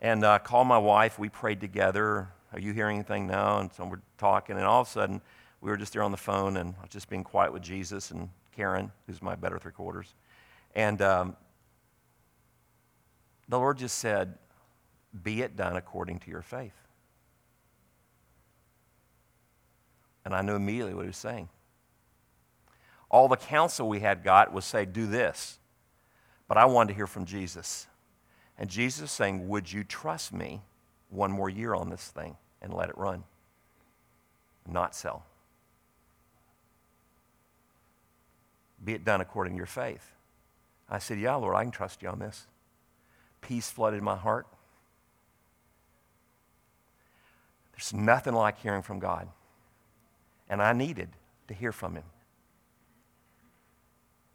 And 0.00 0.24
I 0.24 0.36
uh, 0.36 0.38
called 0.38 0.66
my 0.66 0.78
wife. 0.78 1.18
We 1.18 1.28
prayed 1.28 1.60
together. 1.60 2.28
Are 2.52 2.60
you 2.60 2.72
hearing 2.72 2.96
anything 2.96 3.26
now? 3.26 3.58
And 3.58 3.72
so 3.72 3.84
we're 3.84 4.00
talking. 4.16 4.56
And 4.56 4.64
all 4.64 4.82
of 4.82 4.86
a 4.86 4.90
sudden, 4.90 5.20
we 5.60 5.70
were 5.70 5.76
just 5.76 5.92
there 5.92 6.02
on 6.02 6.12
the 6.12 6.16
phone, 6.16 6.56
and 6.56 6.74
I 6.78 6.82
was 6.82 6.90
just 6.90 7.08
being 7.08 7.24
quiet 7.24 7.52
with 7.52 7.62
Jesus 7.62 8.12
and 8.12 8.28
Karen, 8.54 8.92
who's 9.06 9.20
my 9.20 9.34
better 9.34 9.58
three 9.58 9.72
quarters. 9.72 10.14
And 10.74 11.02
um, 11.02 11.36
the 13.48 13.58
Lord 13.58 13.78
just 13.78 13.98
said, 13.98 14.34
Be 15.22 15.42
it 15.42 15.56
done 15.56 15.76
according 15.76 16.20
to 16.20 16.30
your 16.30 16.42
faith. 16.42 16.74
And 20.24 20.34
I 20.34 20.42
knew 20.42 20.54
immediately 20.54 20.94
what 20.94 21.02
he 21.02 21.08
was 21.08 21.16
saying. 21.16 21.48
All 23.10 23.28
the 23.28 23.36
counsel 23.36 23.88
we 23.88 24.00
had 24.00 24.22
got 24.22 24.52
was 24.52 24.64
say, 24.64 24.84
do 24.84 25.06
this. 25.06 25.58
But 26.48 26.56
I 26.56 26.64
wanted 26.64 26.88
to 26.88 26.94
hear 26.94 27.06
from 27.06 27.24
Jesus. 27.24 27.86
And 28.58 28.68
Jesus 28.68 29.12
saying, 29.12 29.48
Would 29.48 29.72
you 29.72 29.84
trust 29.84 30.32
me 30.32 30.62
one 31.10 31.30
more 31.30 31.48
year 31.48 31.74
on 31.74 31.90
this 31.90 32.08
thing 32.08 32.36
and 32.60 32.72
let 32.72 32.88
it 32.88 32.98
run? 32.98 33.24
Not 34.66 34.94
sell. 34.94 35.24
Be 38.84 38.94
it 38.94 39.04
done 39.04 39.20
according 39.20 39.52
to 39.54 39.56
your 39.56 39.66
faith. 39.66 40.12
I 40.88 40.98
said, 40.98 41.18
Yeah, 41.20 41.34
Lord, 41.36 41.54
I 41.54 41.62
can 41.62 41.70
trust 41.70 42.02
you 42.02 42.08
on 42.08 42.18
this. 42.18 42.46
Peace 43.40 43.70
flooded 43.70 44.02
my 44.02 44.16
heart. 44.16 44.46
There's 47.72 47.92
nothing 47.92 48.34
like 48.34 48.58
hearing 48.60 48.82
from 48.82 48.98
God 48.98 49.28
and 50.48 50.62
I 50.62 50.72
needed 50.72 51.10
to 51.48 51.54
hear 51.54 51.72
from 51.72 51.94
him. 51.94 52.04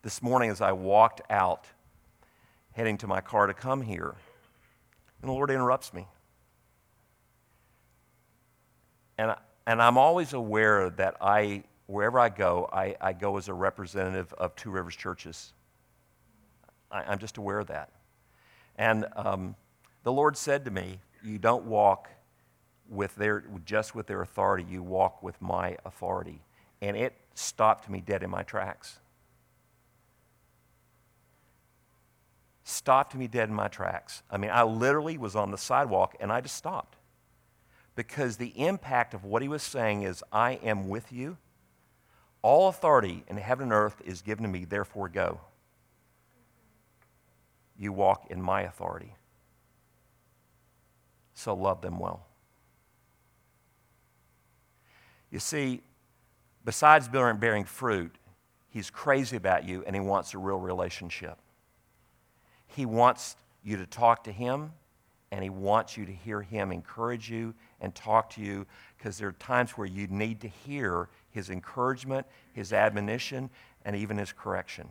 This 0.04 0.22
morning, 0.22 0.50
as 0.50 0.62
I 0.62 0.74
walked 0.74 1.22
out, 1.30 1.66
heading 2.74 2.98
to 2.98 3.08
my 3.08 3.22
car 3.22 3.48
to 3.48 3.54
come 3.54 3.82
here, 3.82 4.16
and 5.22 5.30
the 5.30 5.34
Lord 5.34 5.50
interrupts 5.50 5.94
me. 5.94 6.08
And, 9.18 9.32
I, 9.32 9.38
and 9.68 9.82
I'm 9.82 9.98
always 9.98 10.34
aware 10.34 10.90
that 10.92 11.16
I, 11.22 11.64
wherever 11.86 12.20
I 12.20 12.30
go, 12.30 12.70
I, 12.74 12.96
I 13.00 13.14
go 13.14 13.38
as 13.38 13.48
a 13.48 13.54
representative 13.54 14.34
of 14.34 14.56
Two 14.56 14.72
Rivers 14.72 14.96
churches. 14.96 15.54
I, 16.92 17.12
am 17.12 17.20
just 17.20 17.38
aware 17.38 17.60
of 17.60 17.68
that. 17.68 17.90
And 18.78 19.06
um, 19.16 19.56
the 20.04 20.12
Lord 20.12 20.36
said 20.36 20.66
to 20.66 20.72
me, 20.72 21.00
You 21.24 21.38
don't 21.38 21.66
walk 21.66 22.10
with 22.90 23.16
their, 23.16 23.44
just 23.66 23.96
with 23.96 24.08
their 24.08 24.22
authority, 24.22 24.66
you 24.70 24.84
walk 24.84 25.24
with 25.24 25.42
my 25.42 25.78
authority. 25.86 26.42
And 26.82 26.98
it 26.98 27.14
stopped 27.34 27.90
me 27.90 28.02
dead 28.02 28.24
in 28.24 28.30
my 28.30 28.44
tracks. 28.44 29.00
Stopped 32.64 33.16
me 33.16 33.28
dead 33.28 33.50
in 33.50 33.56
my 33.56 33.68
tracks. 33.68 34.24
I 34.32 34.38
mean, 34.38 34.52
I 34.52 34.64
literally 34.64 35.18
was 35.18 35.36
on 35.36 35.52
the 35.52 35.58
sidewalk 35.58 36.16
and 36.20 36.32
I 36.32 36.42
just 36.42 36.56
stopped. 36.56 36.98
Because 37.96 38.38
the 38.38 38.54
impact 38.60 39.14
of 39.14 39.24
what 39.26 39.42
he 39.42 39.48
was 39.48 39.62
saying 39.62 40.04
is, 40.04 40.24
I 40.32 40.54
am 40.64 40.90
with 40.90 41.12
you. 41.12 41.38
All 42.42 42.70
authority 42.70 43.24
in 43.28 43.38
heaven 43.38 43.66
and 43.66 43.74
earth 43.74 44.02
is 44.04 44.22
given 44.22 44.44
to 44.44 44.50
me, 44.50 44.66
therefore 44.66 45.10
go. 45.10 45.42
You 47.78 47.94
walk 47.94 48.28
in 48.30 48.42
my 48.42 48.62
authority. 48.62 49.14
So 51.34 51.54
love 51.54 51.82
them 51.82 52.00
well. 52.00 52.26
You 55.32 55.40
see, 55.40 55.82
besides 56.64 57.08
bearing 57.08 57.66
fruit, 57.66 58.16
he's 58.70 58.90
crazy 58.90 59.36
about 59.36 59.68
you 59.68 59.84
and 59.86 59.96
he 59.96 60.00
wants 60.00 60.34
a 60.34 60.38
real 60.38 60.60
relationship. 60.60 61.38
He 62.76 62.86
wants 62.86 63.36
you 63.64 63.78
to 63.78 63.86
talk 63.86 64.24
to 64.26 64.32
him 64.32 64.72
and 65.32 65.44
he 65.44 65.50
wants 65.50 65.98
you 65.98 66.06
to 66.06 66.12
hear 66.12 66.42
him 66.42 66.72
encourage 66.72 67.30
you 67.30 67.56
and 67.82 67.94
talk 67.96 68.30
to 68.32 68.42
you 68.42 68.68
because 68.98 69.18
there 69.18 69.30
are 69.30 69.34
times 69.34 69.72
where 69.72 69.88
you 69.88 70.08
need 70.08 70.42
to 70.42 70.48
hear 70.48 71.10
his 71.32 71.50
encouragement, 71.50 72.28
his 72.54 72.72
admonition, 72.72 73.50
and 73.84 73.96
even 73.96 74.18
his 74.18 74.32
correction. 74.32 74.88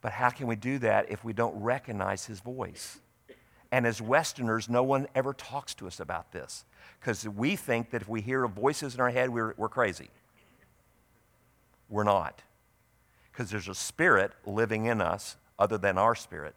But 0.00 0.12
how 0.12 0.30
can 0.30 0.46
we 0.46 0.56
do 0.56 0.78
that 0.78 1.10
if 1.10 1.24
we 1.24 1.32
don't 1.32 1.60
recognize 1.60 2.26
his 2.26 2.40
voice? 2.40 3.00
And 3.70 3.86
as 3.86 4.02
Westerners, 4.02 4.68
no 4.68 4.82
one 4.82 5.08
ever 5.14 5.32
talks 5.32 5.74
to 5.74 5.86
us 5.86 5.98
about 5.98 6.32
this 6.32 6.64
because 7.00 7.28
we 7.28 7.56
think 7.56 7.90
that 7.90 8.02
if 8.02 8.08
we 8.08 8.20
hear 8.20 8.46
voices 8.46 8.94
in 8.94 9.00
our 9.00 9.10
head, 9.10 9.30
we're, 9.30 9.54
we're 9.56 9.68
crazy. 9.68 10.10
We're 11.88 12.04
not. 12.04 12.42
Because 13.32 13.50
there's 13.50 13.68
a 13.68 13.74
spirit 13.74 14.32
living 14.46 14.84
in 14.84 15.00
us 15.00 15.36
other 15.58 15.78
than 15.78 15.96
our 15.96 16.14
spirit, 16.14 16.54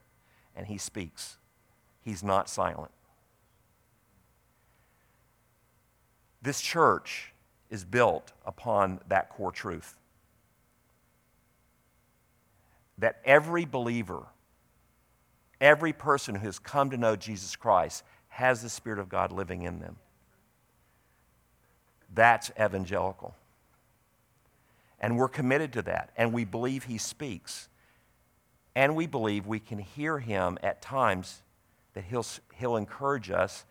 and 0.55 0.67
he 0.67 0.77
speaks. 0.77 1.37
He's 2.01 2.21
not 2.21 2.49
silent. 2.49 2.91
This 6.41 6.61
church 6.61 7.33
is 7.69 7.83
built 7.85 8.33
upon 8.45 8.99
that 9.07 9.29
core 9.29 9.51
truth 9.51 9.97
that 12.97 13.19
every 13.25 13.65
believer 13.65 14.27
Every 15.61 15.93
person 15.93 16.35
who 16.35 16.45
has 16.45 16.59
come 16.59 16.89
to 16.89 16.97
know 16.97 17.15
Jesus 17.15 17.55
Christ 17.55 18.03
has 18.27 18.61
the 18.61 18.69
Spirit 18.69 18.99
of 18.99 19.09
God 19.09 19.31
living 19.31 19.63
in 19.63 19.79
them. 19.79 19.95
That's 22.13 22.51
evangelical. 22.59 23.35
And 24.99 25.17
we're 25.17 25.29
committed 25.29 25.73
to 25.73 25.81
that. 25.83 26.11
And 26.17 26.33
we 26.33 26.45
believe 26.45 26.85
He 26.85 26.97
speaks. 26.97 27.69
And 28.75 28.95
we 28.95 29.07
believe 29.07 29.45
we 29.45 29.59
can 29.59 29.79
hear 29.79 30.19
Him 30.19 30.57
at 30.63 30.81
times 30.81 31.41
that 31.93 32.03
He'll, 32.05 32.25
he'll 32.55 32.75
encourage 32.75 33.29
us 33.31 33.65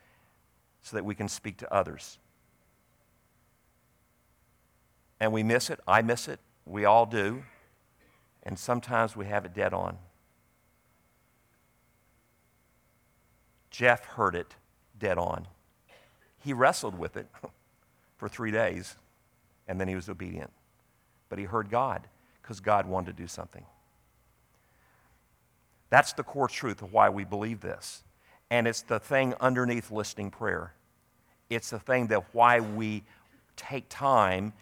so 0.83 0.97
that 0.97 1.04
we 1.04 1.14
can 1.14 1.28
speak 1.28 1.57
to 1.59 1.73
others. 1.73 2.19
And 5.21 5.33
we 5.33 5.43
miss 5.43 5.71
it. 5.71 5.81
I 5.87 6.02
miss 6.02 6.28
it. 6.28 6.40
We 6.66 6.85
all 6.85 7.07
do. 7.07 7.43
And 8.43 8.59
sometimes 8.59 9.16
we 9.16 9.26
have 9.26 9.45
it 9.45 9.54
dead 9.54 9.73
on. 9.73 9.97
Jeff 13.71 14.04
heard 14.04 14.35
it 14.35 14.54
dead 14.99 15.19
on. 15.19 15.49
He 16.38 16.52
wrestled 16.52 16.99
with 16.99 17.16
it 17.16 17.26
for 18.19 18.28
three 18.28 18.50
days, 18.50 18.97
and 19.66 19.81
then 19.81 19.88
he 19.88 19.95
was 19.95 20.09
obedient. 20.09 20.52
But 21.35 21.41
he 21.41 21.47
heard 21.47 21.69
God 21.69 22.07
because 22.41 22.61
God 22.61 22.87
wanted 22.87 23.17
to 23.17 23.23
do 23.25 23.26
something. 23.26 23.64
That's 25.91 26.12
the 26.12 26.23
core 26.23 26.47
truth 26.47 26.81
of 26.81 26.93
why 26.93 27.09
we 27.09 27.25
believe 27.25 27.61
this. 27.61 28.05
And 28.50 28.69
it's 28.69 28.83
the 28.83 29.00
thing 29.00 29.35
underneath 29.41 29.91
listening 29.91 30.31
prayer. 30.31 30.75
It's 31.50 31.71
the 31.71 31.81
thing 31.81 32.07
that 32.07 32.33
why 32.33 32.61
we 32.61 33.03
take 33.57 33.87
time 33.88 34.53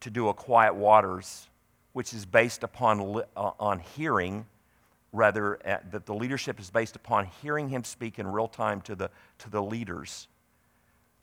to 0.00 0.10
do 0.10 0.28
a 0.28 0.34
quiet 0.34 0.74
waters, 0.74 1.48
which 1.92 2.12
is 2.12 2.26
based 2.26 2.64
upon, 2.64 3.22
uh, 3.36 3.52
on 3.60 3.78
hearing, 3.78 4.44
rather, 5.12 5.64
uh, 5.64 5.78
that 5.92 6.04
the 6.04 6.14
leadership 6.14 6.58
is 6.58 6.68
based 6.68 6.96
upon 6.96 7.26
hearing 7.26 7.68
him 7.68 7.84
speak 7.84 8.18
in 8.18 8.26
real 8.26 8.48
time 8.48 8.80
to 8.80 8.96
the, 8.96 9.08
to 9.38 9.50
the 9.50 9.62
leaders. 9.62 10.26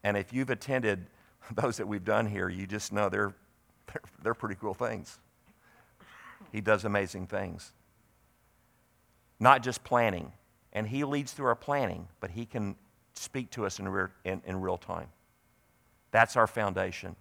And 0.06 0.16
if 0.16 0.32
you've 0.32 0.52
attended 0.52 1.08
those 1.52 1.76
that 1.76 1.88
we've 1.90 2.06
done 2.06 2.28
here, 2.28 2.48
you 2.48 2.66
just 2.66 2.94
know 2.94 3.10
they're, 3.10 3.36
they're, 3.88 4.02
they're 4.24 4.34
pretty 4.34 4.56
cool 4.56 4.74
things. 4.74 5.20
He 6.52 6.62
does 6.62 6.86
amazing 6.86 7.28
things. 7.28 7.74
Not 9.40 9.64
just 9.64 9.84
planning, 9.84 10.32
and 10.74 10.88
he 10.88 11.04
leads 11.04 11.34
through 11.34 11.48
our 11.48 11.56
planning, 11.56 12.08
but 12.20 12.32
he 12.32 12.46
can 12.46 12.76
speak 13.14 13.50
to 13.52 13.66
us 13.66 13.80
in, 13.80 13.88
re- 13.88 14.08
in, 14.24 14.42
in 14.46 14.62
real 14.62 14.78
time. 14.78 15.08
That's 16.12 16.36
our 16.36 16.48
foundation. 16.48 17.16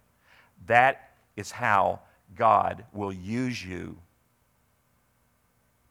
That 0.65 1.11
is 1.35 1.51
how 1.51 1.99
God 2.35 2.83
will 2.93 3.13
use 3.13 3.63
you 3.63 3.97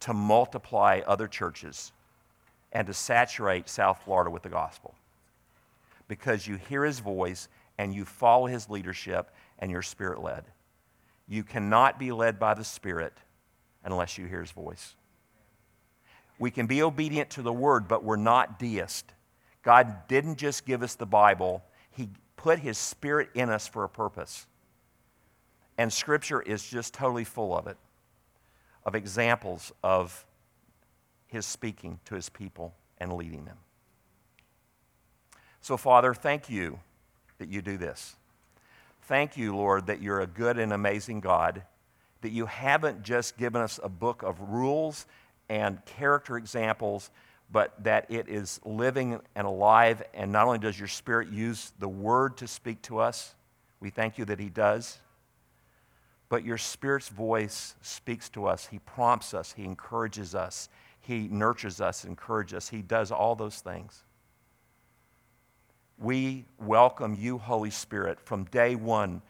to 0.01 0.13
multiply 0.13 1.01
other 1.07 1.27
churches 1.27 1.93
and 2.73 2.87
to 2.87 2.95
saturate 2.95 3.69
South 3.69 4.03
Florida 4.05 4.31
with 4.31 4.43
the 4.43 4.49
gospel. 4.49 4.95
Because 6.09 6.47
you 6.47 6.57
hear 6.57 6.85
his 6.85 7.01
voice 7.01 7.49
and 7.79 7.95
you 7.95 8.05
follow 8.05 8.47
his 8.47 8.69
leadership 8.69 9.31
and 9.59 9.71
you're 9.71 9.83
spirit 9.83 10.23
led. 10.23 10.45
You 11.29 11.43
cannot 11.43 11.99
be 11.99 12.13
led 12.13 12.39
by 12.39 12.55
the 12.55 12.65
Spirit 12.65 13.13
unless 13.85 14.19
you 14.19 14.27
hear 14.27 14.41
his 14.41 14.53
voice. 14.53 14.95
We 16.39 16.51
can 16.51 16.67
be 16.67 16.83
obedient 16.83 17.31
to 17.31 17.43
the 17.43 17.53
word, 17.53 17.89
but 17.89 18.05
we're 18.05 18.17
not 18.17 18.59
deist. 18.59 19.13
God 19.63 20.07
didn't 20.07 20.37
just 20.37 20.65
give 20.65 20.83
us 20.83 20.95
the 20.95 21.07
Bible, 21.07 21.65
He 21.91 22.09
put 22.37 22.61
His 22.61 22.79
Spirit 22.79 23.31
in 23.35 23.51
us 23.51 23.67
for 23.67 23.85
a 23.85 23.89
purpose. 23.89 24.47
And 25.79 25.93
Scripture 25.93 26.41
is 26.41 26.67
just 26.67 26.95
totally 26.95 27.25
full 27.25 27.57
of 27.57 27.67
it, 27.67 27.77
of 28.85 28.95
examples 28.95 29.73
of 29.83 30.25
His 31.27 31.47
speaking 31.47 31.99
to 32.05 32.15
His 32.15 32.29
people 32.29 32.75
and 32.99 33.13
leading 33.13 33.45
them. 33.45 33.59
So, 35.61 35.77
Father, 35.77 36.15
thank 36.15 36.49
you 36.49 36.79
that 37.39 37.49
you 37.49 37.61
do 37.61 37.77
this. 37.77 38.15
Thank 39.07 39.37
you, 39.37 39.57
Lord, 39.57 39.87
that 39.87 40.01
you're 40.01 40.21
a 40.21 40.27
good 40.27 40.59
and 40.59 40.73
amazing 40.73 41.21
God, 41.21 41.63
that 42.21 42.31
you 42.31 42.47
haven't 42.47 43.03
just 43.03 43.37
given 43.37 43.63
us 43.63 43.81
a 43.83 43.89
book 43.89 44.23
of 44.23 44.41
rules 44.41 45.07
and 45.49 45.85
character 45.85 46.37
examples 46.37 47.11
but 47.51 47.73
that 47.85 48.07
it 48.09 48.29
is 48.29 48.61
living 48.65 49.21
and 49.35 49.47
alive. 49.47 50.03
And 50.15 50.33
not 50.33 50.47
only 50.47 50.59
does 50.59 50.79
your 50.79 50.89
Spirit 50.89 51.29
use 51.29 51.73
the 51.79 51.89
Word 51.89 52.37
to 52.39 52.49
speak 52.49 52.83
to 52.83 52.99
us, 52.99 53.35
we 53.81 53.91
thank 53.91 54.19
you 54.19 54.25
that 54.27 54.41
He 54.41 54.49
does, 54.49 54.99
but 56.29 56.45
your 56.45 56.59
Spirit's 56.59 57.09
voice 57.09 57.75
speaks 57.83 58.29
to 58.31 58.47
us. 58.47 58.67
He 58.67 58.79
prompts 58.81 59.35
us, 59.35 59.53
He 59.53 59.65
encourages 59.65 60.35
us, 60.35 60.69
He 61.01 61.29
nurtures 61.29 61.81
us, 61.81 62.05
encourages 62.05 62.55
us. 62.55 62.69
He 62.69 62.83
does 62.83 63.13
all 63.13 63.37
those 63.37 63.61
things. 63.61 64.03
We 65.99 66.45
welcome 66.59 67.17
you, 67.19 67.39
Holy 67.39 67.71
Spirit. 67.71 68.21
From 68.21 68.45
day 68.45 68.75
one, 68.75 69.23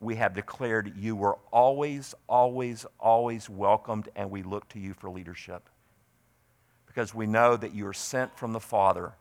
we 0.00 0.16
have 0.16 0.34
declared 0.34 0.96
you 0.96 1.16
were 1.16 1.36
always, 1.52 2.14
always, 2.28 2.86
always 2.98 3.50
welcomed, 3.50 4.08
and 4.16 4.30
we 4.30 4.42
look 4.42 4.68
to 4.70 4.78
you 4.78 4.94
for 4.94 5.10
leadership 5.10 5.68
because 6.86 7.14
we 7.14 7.26
know 7.26 7.56
that 7.56 7.74
you 7.74 7.86
are 7.86 7.92
sent 7.92 8.36
from 8.36 8.52
the 8.52 8.60
Father 8.60 9.12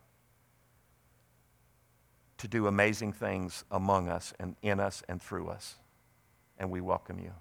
to 2.38 2.48
do 2.48 2.68
amazing 2.68 3.12
things 3.12 3.66
among 3.72 4.08
us 4.08 4.34
and 4.40 4.56
in 4.62 4.80
us 4.80 5.04
and 5.10 5.22
through 5.22 5.48
us. 5.48 5.76
And 6.58 6.72
we 6.72 6.82
welcome 6.82 7.20
you. 7.20 7.34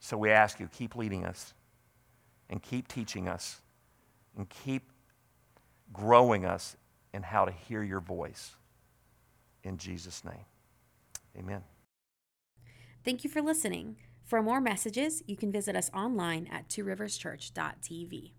So 0.00 0.16
we 0.16 0.30
ask 0.30 0.58
you, 0.58 0.68
keep 0.72 0.96
leading 0.96 1.26
us 1.26 1.52
and 2.50 2.62
keep 2.62 2.88
teaching 2.88 3.28
us 3.28 3.60
and 4.36 4.48
keep 4.48 4.90
growing 5.92 6.44
us 6.44 6.76
in 7.12 7.22
how 7.22 7.44
to 7.44 7.52
hear 7.52 7.82
your 7.82 8.00
voice. 8.00 8.56
In 9.64 9.76
Jesus' 9.76 10.24
name, 10.24 10.44
amen. 11.36 11.62
Thank 13.04 13.24
you 13.24 13.30
for 13.30 13.42
listening. 13.42 13.96
For 14.24 14.42
more 14.42 14.60
messages, 14.60 15.22
you 15.26 15.36
can 15.36 15.50
visit 15.50 15.74
us 15.74 15.90
online 15.94 16.46
at 16.52 16.68
tworiverschurch.tv. 16.68 18.32